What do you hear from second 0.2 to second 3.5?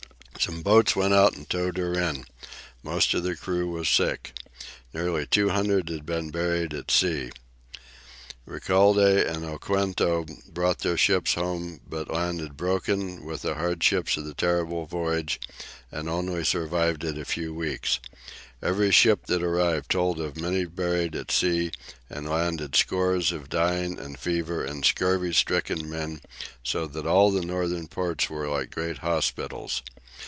Some boats went out and towed her in. Most of the